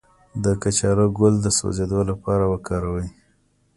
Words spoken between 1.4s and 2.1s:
د سوځیدو